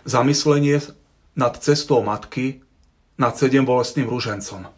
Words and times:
Zamyslenie 0.00 0.80
nad 1.36 1.60
cestou 1.60 2.00
matky, 2.00 2.64
nad 3.20 3.36
sedem 3.36 3.68
bolestným 3.68 4.08
ružencom. 4.08 4.72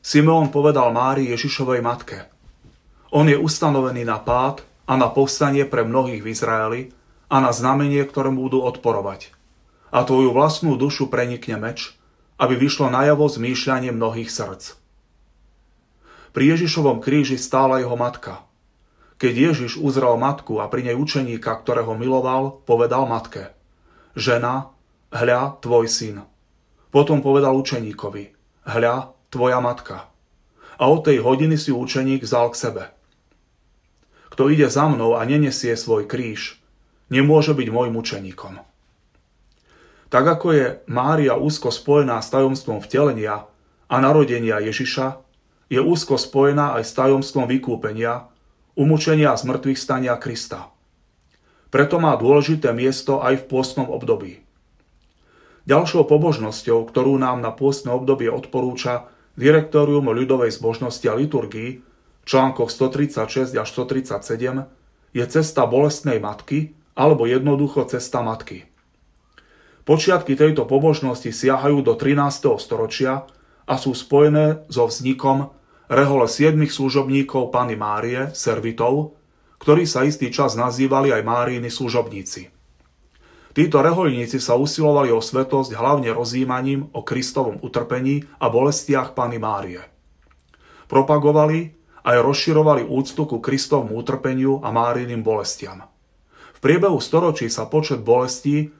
Simeon 0.00 0.48
povedal 0.48 0.88
Mári 0.88 1.28
Ježišovej 1.36 1.84
matke. 1.84 2.24
On 3.12 3.28
je 3.28 3.36
ustanovený 3.36 4.08
na 4.08 4.16
pád 4.16 4.64
a 4.88 4.96
na 4.96 5.12
povstanie 5.12 5.68
pre 5.68 5.84
mnohých 5.84 6.24
v 6.24 6.30
Izraeli 6.32 6.80
a 7.28 7.44
na 7.44 7.52
znamenie, 7.52 8.00
ktoré 8.08 8.32
budú 8.32 8.64
odporovať. 8.64 9.36
A 9.92 10.00
tvoju 10.00 10.32
vlastnú 10.32 10.80
dušu 10.80 11.12
prenikne 11.12 11.60
meč, 11.60 11.92
aby 12.40 12.56
vyšlo 12.56 12.88
najavo 12.88 13.28
zmýšľanie 13.28 13.92
mnohých 13.92 14.32
srdc. 14.32 14.80
Pri 16.32 16.44
Ježišovom 16.56 17.04
kríži 17.04 17.36
stála 17.36 17.84
jeho 17.84 18.00
matka. 18.00 18.40
Keď 19.20 19.52
Ježiš 19.52 19.76
uzrel 19.76 20.16
matku 20.16 20.56
a 20.64 20.72
pri 20.72 20.88
nej 20.88 20.96
učeníka, 20.96 21.52
ktorého 21.52 21.92
miloval, 21.92 22.64
povedal 22.64 23.04
matke– 23.04 23.52
žena, 24.16 24.72
hľa 25.12 25.60
tvoj 25.60 25.86
syn. 25.86 26.24
Potom 26.88 27.20
povedal 27.20 27.52
učeníkovi, 27.52 28.32
hľa 28.64 29.12
tvoja 29.28 29.60
matka. 29.60 30.08
A 30.80 30.88
od 30.88 31.04
tej 31.04 31.20
hodiny 31.20 31.60
si 31.60 31.70
učeník 31.70 32.24
vzal 32.24 32.50
k 32.52 32.56
sebe. 32.56 32.84
Kto 34.32 34.48
ide 34.48 34.68
za 34.68 34.88
mnou 34.88 35.16
a 35.16 35.24
nenesie 35.24 35.76
svoj 35.76 36.08
kríž, 36.08 36.60
nemôže 37.12 37.52
byť 37.52 37.68
môjim 37.72 37.96
učeníkom. 37.96 38.60
Tak 40.12 40.24
ako 40.24 40.46
je 40.52 40.66
Mária 40.88 41.36
úzko 41.36 41.72
spojená 41.72 42.20
s 42.20 42.32
tajomstvom 42.32 42.80
vtelenia 42.80 43.48
a 43.88 43.96
narodenia 44.00 44.60
Ježiša, 44.60 45.20
je 45.66 45.80
úzko 45.82 46.14
spojená 46.14 46.78
aj 46.78 46.84
s 46.86 46.92
tajomstvom 46.94 47.50
vykúpenia, 47.50 48.30
umúčenia 48.78 49.34
a 49.34 49.40
zmrtvých 49.40 49.78
stania 49.80 50.14
Krista. 50.14 50.70
Preto 51.70 51.98
má 51.98 52.14
dôležité 52.14 52.70
miesto 52.70 53.18
aj 53.22 53.42
v 53.42 53.48
pôstnom 53.50 53.90
období. 53.90 54.46
Ďalšou 55.66 56.06
pobožnosťou, 56.06 56.86
ktorú 56.86 57.18
nám 57.18 57.42
na 57.42 57.50
pôstne 57.50 57.90
obdobie 57.90 58.30
odporúča 58.30 59.10
Direktórium 59.36 60.08
ľudovej 60.08 60.48
zbožnosti 60.54 61.04
a 61.04 61.18
liturgii 61.18 61.70
v 61.82 62.24
článkoch 62.24 62.72
136 62.72 63.52
až 63.52 63.68
137 63.68 64.64
je 65.12 65.24
cesta 65.28 65.62
bolestnej 65.68 66.16
matky 66.22 66.72
alebo 66.96 67.28
jednoducho 67.28 67.84
cesta 67.84 68.24
matky. 68.24 68.64
Počiatky 69.84 70.34
tejto 70.34 70.64
pobožnosti 70.64 71.30
siahajú 71.30 71.84
do 71.84 71.94
13. 71.94 72.56
storočia 72.58 73.28
a 73.68 73.74
sú 73.76 73.92
spojené 73.92 74.66
so 74.72 74.88
vznikom 74.88 75.52
rehole 75.86 76.26
siedmých 76.26 76.74
služobníkov 76.74 77.54
Pany 77.54 77.78
Márie, 77.78 78.34
servitov, 78.34 79.14
ktorí 79.66 79.82
sa 79.82 80.06
istý 80.06 80.30
čas 80.30 80.54
nazývali 80.54 81.10
aj 81.10 81.26
Máríny 81.26 81.66
služobníci. 81.74 82.54
Títo 83.50 83.82
reholníci 83.82 84.38
sa 84.38 84.54
usilovali 84.54 85.10
o 85.10 85.18
svetosť 85.18 85.74
hlavne 85.74 86.14
rozjímaním 86.14 86.94
o 86.94 87.02
Kristovom 87.02 87.58
utrpení 87.58 88.22
a 88.38 88.46
bolestiach 88.46 89.18
Pany 89.18 89.42
Márie. 89.42 89.82
Propagovali 90.86 91.74
aj 92.06 92.14
rozširovali 92.14 92.86
úctu 92.86 93.26
ku 93.26 93.42
Kristovmu 93.42 93.98
utrpeniu 93.98 94.62
a 94.62 94.70
Máriným 94.70 95.26
bolestiam. 95.26 95.90
V 96.54 96.58
priebehu 96.62 97.02
storočí 97.02 97.50
sa 97.50 97.66
počet 97.66 98.06
bolestí 98.06 98.70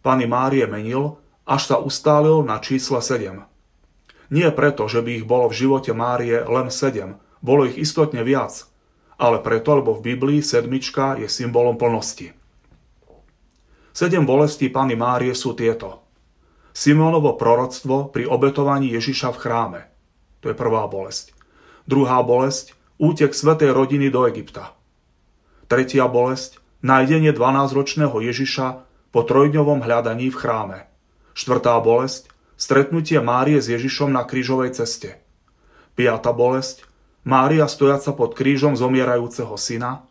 Pany 0.00 0.24
Márie 0.24 0.64
menil, 0.64 1.20
až 1.44 1.68
sa 1.68 1.76
ustálil 1.76 2.40
na 2.40 2.56
čísle 2.56 3.04
7. 3.04 3.36
Nie 4.32 4.48
preto, 4.48 4.88
že 4.88 5.04
by 5.04 5.12
ich 5.12 5.28
bolo 5.28 5.52
v 5.52 5.60
živote 5.60 5.92
Márie 5.92 6.40
len 6.40 6.72
7, 6.72 7.20
bolo 7.44 7.68
ich 7.68 7.76
istotne 7.76 8.24
viac– 8.24 8.64
ale 9.22 9.38
preto, 9.38 9.78
lebo 9.78 9.94
v 9.94 10.12
Biblii 10.12 10.42
sedmička 10.42 11.14
je 11.22 11.30
symbolom 11.30 11.78
plnosti. 11.78 12.34
Sedem 13.94 14.26
bolestí 14.26 14.66
Pany 14.66 14.98
Márie 14.98 15.30
sú 15.30 15.54
tieto. 15.54 16.02
Simeonovo 16.74 17.38
proroctvo 17.38 18.10
pri 18.10 18.26
obetovaní 18.26 18.90
Ježiša 18.90 19.30
v 19.30 19.38
chráme. 19.38 19.80
To 20.42 20.50
je 20.50 20.58
prvá 20.58 20.90
bolesť. 20.90 21.36
Druhá 21.86 22.18
bolesť, 22.26 22.74
útek 22.98 23.30
svetej 23.30 23.70
rodiny 23.70 24.10
do 24.10 24.26
Egypta. 24.26 24.74
Tretia 25.70 26.10
bolesť, 26.10 26.58
nájdenie 26.82 27.30
12-ročného 27.30 28.16
Ježiša 28.18 28.66
po 29.14 29.20
trojdňovom 29.22 29.86
hľadaní 29.86 30.34
v 30.34 30.40
chráme. 30.40 30.78
Štvrtá 31.36 31.78
bolesť, 31.78 32.32
stretnutie 32.58 33.22
Márie 33.22 33.60
s 33.62 33.70
Ježišom 33.70 34.10
na 34.10 34.26
krížovej 34.26 34.74
ceste. 34.82 35.20
Piatá 35.94 36.32
bolesť, 36.32 36.88
Mária 37.22 37.70
stojaca 37.70 38.10
pod 38.18 38.34
krížom 38.34 38.74
zomierajúceho 38.74 39.54
syna, 39.54 40.02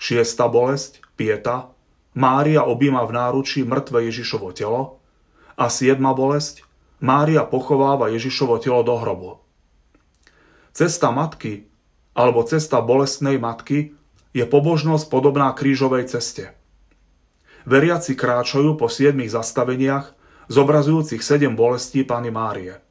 šiesta 0.00 0.48
bolesť, 0.48 1.04
pieta, 1.12 1.68
Mária 2.16 2.64
objíma 2.64 3.04
v 3.04 3.12
náručí 3.12 3.60
mŕtve 3.62 4.08
Ježišovo 4.08 4.50
telo 4.56 5.04
a 5.54 5.68
siedma 5.68 6.16
bolesť, 6.16 6.64
Mária 7.04 7.44
pochováva 7.44 8.08
Ježišovo 8.08 8.56
telo 8.56 8.80
do 8.80 8.96
hrobu. 8.96 9.44
Cesta 10.72 11.12
matky 11.12 11.68
alebo 12.16 12.40
cesta 12.42 12.80
bolestnej 12.80 13.36
matky 13.36 13.92
je 14.32 14.44
pobožnosť 14.48 15.12
podobná 15.12 15.52
krížovej 15.52 16.08
ceste. 16.08 16.56
Veriaci 17.68 18.16
kráčajú 18.16 18.80
po 18.80 18.88
siedmých 18.88 19.36
zastaveniach, 19.36 20.16
zobrazujúcich 20.48 21.20
sedem 21.20 21.52
bolestí 21.52 22.00
Pany 22.00 22.32
Márie– 22.32 22.80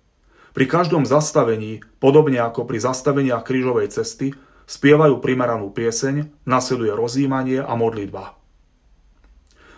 pri 0.53 0.65
každom 0.65 1.05
zastavení, 1.05 1.85
podobne 2.01 2.41
ako 2.41 2.65
pri 2.65 2.81
zastaveniach 2.81 3.45
krížovej 3.45 3.93
cesty, 3.93 4.33
spievajú 4.69 5.17
primeranú 5.17 5.73
pieseň, 5.73 6.45
nasleduje 6.45 6.93
rozjímanie 6.93 7.61
a 7.61 7.73
modlitba. 7.73 8.37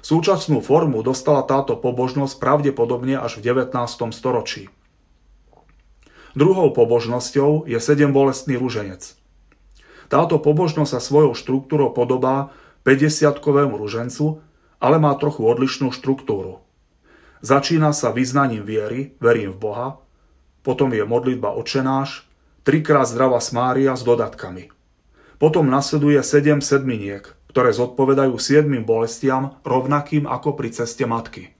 Súčasnú 0.01 0.65
formu 0.65 1.05
dostala 1.05 1.45
táto 1.45 1.77
pobožnosť 1.77 2.41
pravdepodobne 2.41 3.21
až 3.21 3.37
v 3.37 3.53
19. 3.53 3.77
storočí. 4.11 4.67
Druhou 6.33 6.73
pobožnosťou 6.73 7.69
je 7.69 7.77
sedem 7.77 8.09
bolestný 8.09 8.57
ruženec. 8.57 9.13
Táto 10.09 10.41
pobožnosť 10.41 10.91
sa 10.91 10.99
svojou 10.99 11.38
štruktúrou 11.38 11.93
podobá 11.93 12.51
50-kovému 12.83 13.77
ružencu, 13.77 14.41
ale 14.81 14.97
má 14.97 15.13
trochu 15.15 15.45
odlišnú 15.45 15.93
štruktúru. 15.93 16.65
Začína 17.45 17.93
sa 17.93 18.09
vyznaním 18.09 18.65
viery, 18.65 19.13
verím 19.21 19.53
v 19.53 19.61
Boha, 19.61 19.88
potom 20.61 20.94
je 20.94 21.01
modlitba 21.05 21.53
očenáš, 21.57 22.25
trikrát 22.61 23.09
zdravá 23.09 23.41
smária 23.41 23.97
s 23.97 24.05
dodatkami. 24.05 24.69
Potom 25.41 25.66
nasleduje 25.69 26.22
sedem 26.22 26.61
sedminiek, 26.61 27.25
ktoré 27.49 27.73
zodpovedajú 27.73 28.38
siedmým 28.38 28.85
bolestiam 28.85 29.57
rovnakým 29.66 30.29
ako 30.29 30.53
pri 30.53 30.69
ceste 30.71 31.03
matky. 31.09 31.51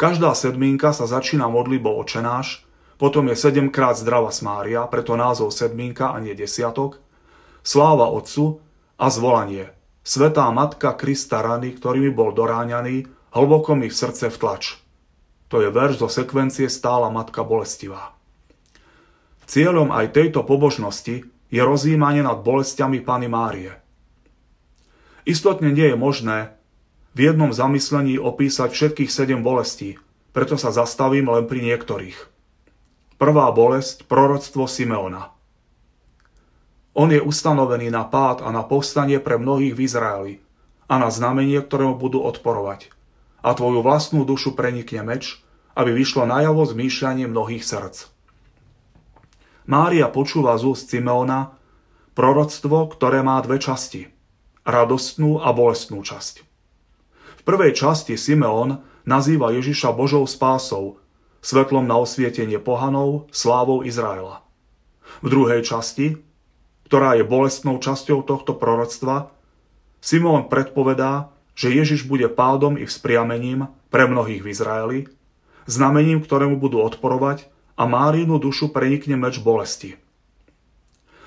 Každá 0.00 0.32
sedminka 0.32 0.96
sa 0.96 1.04
začína 1.04 1.50
modlitbou 1.52 1.92
očenáš, 2.00 2.64
potom 2.98 3.30
je 3.30 3.36
sedemkrát 3.38 3.94
zdravá 3.94 4.34
smária, 4.34 4.82
preto 4.90 5.14
názov 5.14 5.54
sedminka 5.54 6.10
a 6.10 6.18
nie 6.18 6.34
desiatok, 6.34 6.98
sláva 7.62 8.10
Otcu 8.10 8.58
a 8.98 9.06
zvolanie. 9.06 9.70
Svetá 10.02 10.48
Matka 10.50 10.96
Krista 10.96 11.44
rany, 11.44 11.76
ktorými 11.76 12.10
bol 12.10 12.32
doráňaný, 12.32 13.06
hlboko 13.36 13.76
mi 13.76 13.86
v 13.86 13.94
srdce 13.94 14.32
vtlač. 14.32 14.80
To 15.48 15.64
je 15.64 15.72
verš 15.72 16.04
zo 16.04 16.08
sekvencie 16.12 16.68
Stála 16.68 17.08
Matka 17.08 17.40
Bolestivá. 17.40 18.12
Cieľom 19.48 19.88
aj 19.88 20.12
tejto 20.12 20.44
pobožnosti 20.44 21.24
je 21.48 21.60
rozjímanie 21.64 22.20
nad 22.20 22.44
bolestiami 22.44 23.00
Pany 23.00 23.32
Márie. 23.32 23.72
Istotne 25.24 25.72
nie 25.72 25.88
je 25.88 25.96
možné 25.96 26.52
v 27.16 27.32
jednom 27.32 27.48
zamyslení 27.48 28.20
opísať 28.20 28.76
všetkých 28.76 29.08
sedem 29.08 29.40
bolestí, 29.40 29.96
preto 30.36 30.60
sa 30.60 30.68
zastavím 30.68 31.32
len 31.32 31.48
pri 31.48 31.64
niektorých. 31.64 32.28
Prvá 33.16 33.48
bolesť, 33.48 34.04
proroctvo 34.04 34.68
Simeona. 34.68 35.32
On 36.92 37.08
je 37.08 37.24
ustanovený 37.24 37.88
na 37.88 38.04
pád 38.04 38.44
a 38.44 38.52
na 38.52 38.60
povstanie 38.60 39.16
pre 39.16 39.40
mnohých 39.40 39.72
v 39.72 39.80
Izraeli 39.80 40.34
a 40.92 41.00
na 41.00 41.08
znamenie, 41.08 41.64
ktorému 41.64 41.96
budú 41.96 42.20
odporovať– 42.20 42.92
a 43.42 43.54
tvoju 43.54 43.80
vlastnú 43.84 44.26
dušu 44.26 44.58
prenikne 44.58 45.06
meč, 45.06 45.42
aby 45.78 45.94
vyšlo 45.94 46.26
najavo 46.26 46.66
zmýšľanie 46.66 47.30
mnohých 47.30 47.62
srdc. 47.62 48.10
Mária 49.68 50.08
počúva 50.10 50.56
z 50.58 50.74
úst 50.74 50.90
Simeona 50.90 51.54
proroctvo, 52.18 52.90
ktoré 52.90 53.22
má 53.22 53.38
dve 53.44 53.62
časti. 53.62 54.10
Radostnú 54.66 55.38
a 55.38 55.54
bolestnú 55.54 56.02
časť. 56.02 56.42
V 57.38 57.42
prvej 57.46 57.72
časti 57.78 58.18
Simeon 58.18 58.82
nazýva 59.06 59.54
Ježiša 59.54 59.94
Božou 59.94 60.26
spásou, 60.26 60.98
svetlom 61.40 61.86
na 61.86 61.96
osvietenie 61.96 62.58
pohanov, 62.58 63.30
slávou 63.30 63.86
Izraela. 63.86 64.42
V 65.22 65.30
druhej 65.30 65.62
časti, 65.62 66.18
ktorá 66.90 67.14
je 67.16 67.24
bolestnou 67.24 67.78
časťou 67.78 68.26
tohto 68.26 68.58
proroctva, 68.58 69.30
Simón 70.02 70.50
predpovedá, 70.50 71.32
že 71.58 71.74
Ježiš 71.74 72.06
bude 72.06 72.30
pádom 72.30 72.78
i 72.78 72.86
vzpriamením 72.86 73.66
pre 73.90 74.06
mnohých 74.06 74.46
v 74.46 74.50
Izraeli, 74.54 74.98
znamením, 75.66 76.22
ktorému 76.22 76.54
budú 76.54 76.78
odporovať 76.86 77.50
a 77.74 77.82
Márínu 77.82 78.38
dušu 78.38 78.70
prenikne 78.70 79.18
meč 79.18 79.42
bolesti. 79.42 79.98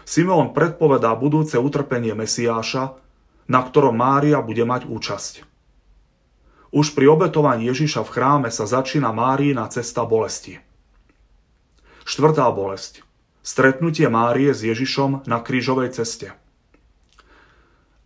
Simeon 0.07 0.55
predpovedá 0.55 1.11
budúce 1.19 1.59
utrpenie 1.59 2.15
Mesiáša, 2.15 2.95
na 3.51 3.59
ktorom 3.59 3.91
Mária 3.91 4.39
bude 4.39 4.63
mať 4.63 4.87
účasť. 4.87 5.33
Už 6.71 6.95
pri 6.95 7.11
obetovaní 7.11 7.67
Ježiša 7.67 8.07
v 8.07 8.13
chráme 8.15 8.49
sa 8.55 8.63
začína 8.63 9.11
Máriina 9.11 9.67
cesta 9.67 10.07
bolesti. 10.07 10.63
Štvrtá 12.07 12.47
bolesť. 12.55 13.03
Stretnutie 13.43 14.07
Márie 14.07 14.55
s 14.55 14.63
Ježišom 14.63 15.27
na 15.27 15.43
krížovej 15.43 15.91
ceste. 15.91 16.31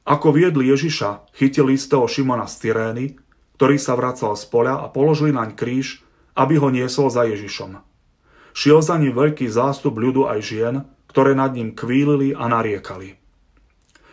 Ako 0.05 0.29
viedli 0.29 0.69
Ježiša, 0.69 1.33
chytili 1.33 1.81
istého 1.81 2.05
Šimona 2.05 2.45
z 2.45 2.69
Cyrény, 2.69 3.17
ktorý 3.57 3.81
sa 3.81 3.97
vracal 3.97 4.37
z 4.37 4.45
poľa 4.53 4.85
a 4.85 4.93
položili 4.93 5.33
naň 5.33 5.57
kríž, 5.57 6.05
aby 6.37 6.61
ho 6.61 6.69
niesol 6.69 7.09
za 7.09 7.25
Ježišom. 7.25 7.81
Šiel 8.53 8.85
za 8.85 9.01
ním 9.01 9.17
veľký 9.17 9.49
zástup 9.49 9.97
ľudu 9.97 10.29
aj 10.29 10.39
žien, 10.45 10.75
ktoré 11.09 11.33
nad 11.33 11.57
ním 11.57 11.73
kvílili 11.73 12.37
a 12.37 12.45
nariekali. 12.45 13.17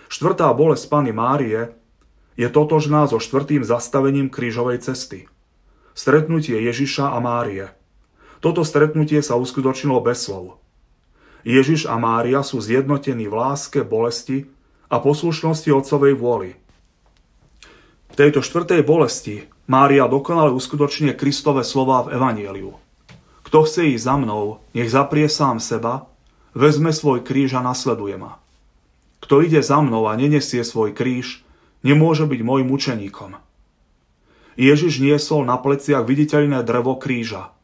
Štvrtá 0.08 0.48
bolesť 0.56 0.88
Pany 0.88 1.12
Márie 1.12 1.76
je 2.40 2.48
totožná 2.48 3.04
so 3.04 3.20
štvrtým 3.20 3.60
zastavením 3.60 4.32
krížovej 4.32 4.80
cesty. 4.80 5.28
Stretnutie 5.92 6.56
Ježiša 6.56 7.12
a 7.12 7.20
Márie. 7.20 7.68
Toto 8.40 8.64
stretnutie 8.64 9.20
sa 9.20 9.36
uskutočnilo 9.36 10.00
bez 10.00 10.24
slov. 10.24 10.56
Ježiš 11.44 11.84
a 11.84 12.00
Mária 12.00 12.40
sú 12.40 12.64
zjednotení 12.64 13.28
v 13.28 13.34
láske, 13.36 13.84
bolesti 13.84 14.48
a 14.92 15.00
poslušnosti 15.00 15.72
Otcovej 15.72 16.12
vôli. 16.12 16.52
V 18.12 18.14
tejto 18.20 18.44
štvrtej 18.44 18.84
bolesti 18.84 19.48
Mária 19.64 20.04
dokonale 20.04 20.52
uskutočne 20.52 21.16
Kristové 21.16 21.64
slová 21.64 22.04
v 22.04 22.20
Evanieliu. 22.20 22.76
Kto 23.48 23.64
chce 23.64 23.96
ísť 23.96 24.04
za 24.04 24.14
mnou, 24.20 24.60
nech 24.76 24.92
zaprie 24.92 25.32
sám 25.32 25.64
seba, 25.64 26.12
vezme 26.52 26.92
svoj 26.92 27.24
kríž 27.24 27.56
a 27.56 27.64
nasleduje 27.64 28.20
ma. 28.20 28.36
Kto 29.24 29.40
ide 29.40 29.64
za 29.64 29.80
mnou 29.80 30.12
a 30.12 30.12
nenesie 30.12 30.60
svoj 30.60 30.92
kríž, 30.92 31.40
nemôže 31.80 32.28
byť 32.28 32.40
môjim 32.44 32.68
učeníkom. 32.68 33.40
Ježiš 34.60 35.00
niesol 35.00 35.48
na 35.48 35.56
pleciach 35.56 36.04
viditeľné 36.04 36.60
drevo 36.68 37.00
kríža. 37.00 37.56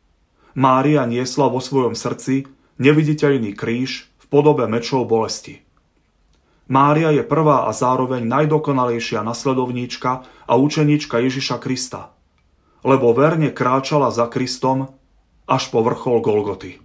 Mária 0.56 1.04
niesla 1.04 1.52
vo 1.52 1.60
svojom 1.60 1.92
srdci 1.92 2.48
neviditeľný 2.80 3.52
kríž 3.52 4.08
v 4.16 4.25
podobe 4.32 4.64
mečov 4.64 5.04
bolesti. 5.04 5.68
Mária 6.69 7.09
je 7.09 7.25
prvá 7.25 7.65
a 7.65 7.73
zároveň 7.73 8.29
najdokonalejšia 8.29 9.25
nasledovníčka 9.25 10.29
a 10.44 10.53
učeníčka 10.61 11.17
Ježiša 11.17 11.56
Krista, 11.65 12.12
lebo 12.85 13.17
verne 13.17 13.49
kráčala 13.49 14.12
za 14.12 14.29
Kristom 14.29 14.93
až 15.49 15.73
po 15.73 15.81
vrchol 15.81 16.20
Golgoty. 16.20 16.76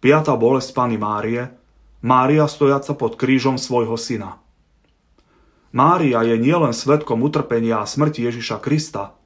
Piatá 0.00 0.32
bolesť 0.32 0.72
Pany 0.72 0.96
Márie 0.96 1.52
Mária 1.98 2.46
stojaca 2.46 2.94
pod 2.94 3.18
krížom 3.18 3.58
svojho 3.58 3.98
syna. 3.98 4.38
Mária 5.74 6.22
je 6.22 6.38
nielen 6.38 6.70
svetkom 6.70 7.20
utrpenia 7.26 7.82
a 7.82 7.90
smrti 7.90 8.22
Ježiša 8.22 8.62
Krista, 8.62 9.18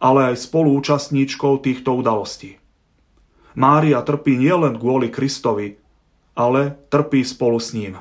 ale 0.00 0.32
aj 0.32 0.48
spoluúčastníčkou 0.48 1.60
týchto 1.60 1.92
udalostí. 1.92 2.56
Mária 3.52 4.00
trpí 4.00 4.34
nielen 4.34 4.80
kvôli 4.80 5.12
Kristovi, 5.12 5.76
ale 6.34 6.80
trpí 6.88 7.20
spolu 7.20 7.60
s 7.60 7.76
ním. 7.76 8.00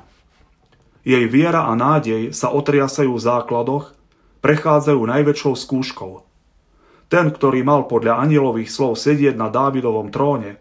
Jej 1.05 1.29
viera 1.29 1.69
a 1.69 1.77
nádej 1.77 2.33
sa 2.33 2.49
otriasajú 2.49 3.13
v 3.13 3.21
základoch, 3.21 3.93
prechádzajú 4.41 4.97
najväčšou 5.05 5.53
skúškou. 5.53 6.25
Ten, 7.13 7.29
ktorý 7.29 7.61
mal 7.61 7.85
podľa 7.85 8.25
anielových 8.25 8.73
slov 8.73 8.97
sedieť 8.97 9.37
na 9.37 9.53
Dávidovom 9.53 10.09
tróne, 10.09 10.57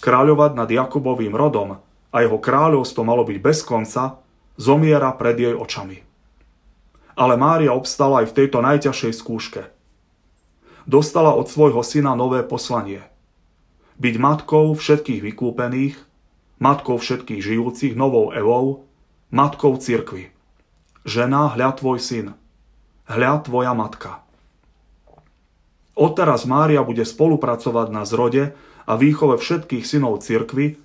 kráľovať 0.00 0.56
nad 0.56 0.68
Jakubovým 0.72 1.36
rodom 1.36 1.84
a 1.84 2.16
jeho 2.24 2.40
kráľovstvo 2.40 3.04
malo 3.04 3.28
byť 3.28 3.38
bez 3.44 3.60
konca, 3.60 4.24
zomiera 4.56 5.12
pred 5.12 5.36
jej 5.36 5.52
očami. 5.52 6.00
Ale 7.14 7.36
Mária 7.36 7.76
obstala 7.76 8.24
aj 8.24 8.32
v 8.32 8.36
tejto 8.40 8.64
najťažšej 8.64 9.12
skúške. 9.20 9.62
Dostala 10.88 11.36
od 11.36 11.44
svojho 11.44 11.84
syna 11.84 12.16
nové 12.16 12.40
poslanie. 12.40 13.04
Byť 14.00 14.14
matkou 14.16 14.72
všetkých 14.72 15.20
vykúpených, 15.20 16.00
matkou 16.56 16.96
všetkých 16.96 17.40
žijúcich 17.44 17.92
novou 17.92 18.32
Evou, 18.32 18.83
matkou 19.34 19.74
cirkvy. 19.74 20.30
Žena, 21.02 21.58
hľa 21.58 21.74
tvoj 21.74 21.98
syn, 21.98 22.38
hľa 23.10 23.42
tvoja 23.42 23.74
matka. 23.74 24.22
Odteraz 25.98 26.46
Mária 26.46 26.86
bude 26.86 27.02
spolupracovať 27.02 27.90
na 27.90 28.06
zrode 28.06 28.54
a 28.86 28.94
výchove 28.94 29.42
všetkých 29.42 29.82
synov 29.82 30.22
cirkvy, 30.22 30.78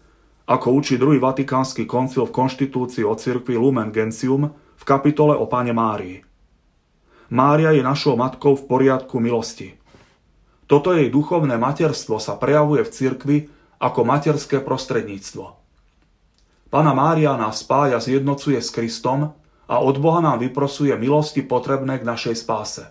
ako 0.49 0.81
učí 0.81 0.97
druhý 0.97 1.21
vatikánsky 1.21 1.85
koncil 1.85 2.25
v 2.25 2.33
konštitúcii 2.33 3.05
o 3.05 3.13
cirkvi 3.13 3.53
Lumen 3.53 3.93
Gentium 3.93 4.49
v 4.49 4.83
kapitole 4.83 5.37
o 5.37 5.45
Pane 5.45 5.69
Márii. 5.69 6.25
Mária 7.29 7.69
je 7.77 7.85
našou 7.85 8.17
matkou 8.17 8.57
v 8.57 8.65
poriadku 8.65 9.21
milosti. 9.21 9.77
Toto 10.65 10.97
jej 10.97 11.13
duchovné 11.13 11.61
materstvo 11.61 12.17
sa 12.17 12.33
prejavuje 12.33 12.81
v 12.81 12.93
cirkvi 12.97 13.37
ako 13.77 14.01
materské 14.09 14.57
prostredníctvo. 14.57 15.58
Pana 16.69 16.93
Mária 16.93 17.33
nás 17.33 17.65
spája, 17.65 17.97
zjednocuje 17.97 18.61
s 18.61 18.69
Kristom 18.69 19.33
a 19.65 19.75
od 19.81 19.97
Boha 19.97 20.21
nám 20.21 20.37
vyprosuje 20.37 20.93
milosti 20.93 21.41
potrebné 21.41 21.97
k 21.97 22.05
našej 22.05 22.45
spáse. 22.45 22.85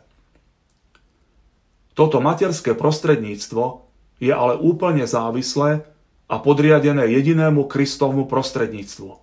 Toto 1.95 2.19
materské 2.19 2.75
prostredníctvo 2.75 3.87
je 4.19 4.35
ale 4.35 4.59
úplne 4.59 5.07
závislé 5.07 5.87
a 6.27 6.37
podriadené 6.43 7.07
jedinému 7.07 7.71
Kristovmu 7.71 8.27
prostredníctvu. 8.27 9.15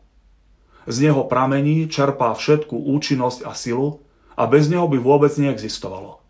Z 0.87 0.95
neho 1.03 1.27
pramení, 1.27 1.91
čerpá 1.91 2.31
všetku 2.31 2.75
účinnosť 2.75 3.43
a 3.43 3.51
silu 3.51 4.03
a 4.39 4.47
bez 4.47 4.71
neho 4.71 4.87
by 4.87 4.99
vôbec 4.99 5.35
neexistovalo. 5.35 6.23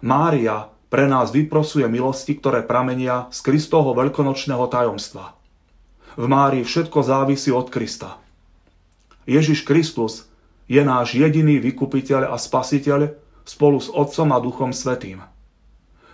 Mária 0.00 0.72
pre 0.88 1.08
nás 1.08 1.32
vyprosuje 1.32 1.88
milosti, 1.88 2.36
ktoré 2.36 2.64
pramenia 2.64 3.28
z 3.32 3.40
Kristovho 3.40 3.96
veľkonočného 3.96 4.64
tajomstva. 4.68 5.41
V 6.12 6.24
Márii 6.28 6.60
všetko 6.60 7.00
závisí 7.00 7.48
od 7.48 7.72
Krista. 7.72 8.20
Ježiš 9.24 9.64
Kristus 9.64 10.28
je 10.68 10.84
náš 10.84 11.16
jediný 11.16 11.56
vykupiteľ 11.62 12.32
a 12.32 12.36
spasiteľ 12.36 13.16
spolu 13.48 13.78
s 13.80 13.88
Otcom 13.88 14.28
a 14.34 14.38
Duchom 14.38 14.70
Svetým. 14.76 15.24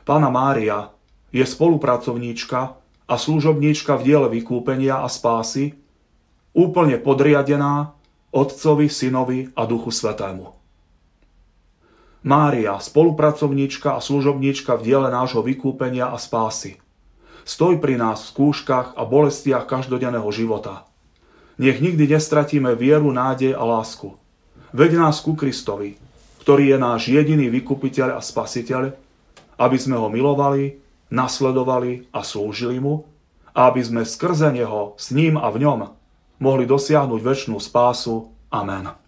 Pána 0.06 0.30
Mária 0.32 0.88
je 1.34 1.44
spolupracovníčka 1.44 2.60
a 3.08 3.14
služobníčka 3.16 3.96
v 4.00 4.04
diele 4.04 4.28
vykúpenia 4.32 5.04
a 5.04 5.08
spásy, 5.08 5.76
úplne 6.56 6.96
podriadená 7.00 7.92
Otcovi, 8.32 8.88
Synovi 8.92 9.48
a 9.56 9.64
Duchu 9.64 9.92
Svetému. 9.92 10.52
Mária, 12.24 12.76
spolupracovníčka 12.76 13.96
a 13.96 14.00
služobníčka 14.04 14.76
v 14.76 14.84
diele 14.84 15.08
nášho 15.08 15.40
vykúpenia 15.40 16.12
a 16.12 16.18
spásy. 16.20 16.76
Stoj 17.48 17.80
pri 17.80 17.96
nás 17.96 18.28
v 18.28 18.30
skúškach 18.36 18.92
a 18.92 19.08
bolestiach 19.08 19.64
každodenného 19.64 20.28
života. 20.28 20.84
Nech 21.56 21.80
nikdy 21.80 22.04
nestratíme 22.04 22.76
vieru, 22.76 23.08
nádej 23.08 23.56
a 23.56 23.64
lásku. 23.64 24.12
Veď 24.76 25.00
nás 25.00 25.24
ku 25.24 25.32
Kristovi, 25.32 25.96
ktorý 26.44 26.76
je 26.76 26.78
náš 26.78 27.08
jediný 27.08 27.48
vykupiteľ 27.48 28.14
a 28.14 28.20
spasiteľ, 28.20 28.92
aby 29.56 29.76
sme 29.80 29.96
ho 29.96 30.12
milovali, 30.12 30.76
nasledovali 31.08 32.12
a 32.12 32.20
slúžili 32.20 32.84
mu, 32.84 33.08
a 33.56 33.72
aby 33.72 33.80
sme 33.80 34.04
skrze 34.04 34.52
neho, 34.52 34.92
s 35.00 35.08
ním 35.16 35.40
a 35.40 35.48
v 35.48 35.64
ňom 35.64 35.88
mohli 36.44 36.68
dosiahnuť 36.68 37.20
väčšnú 37.24 37.56
spásu. 37.56 38.28
Amen. 38.52 39.07